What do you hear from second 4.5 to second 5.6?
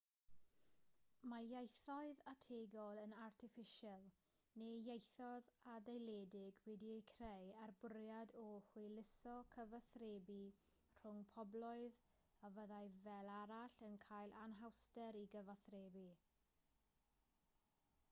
neu ieithoedd